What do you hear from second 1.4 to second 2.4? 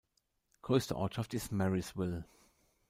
Marysville.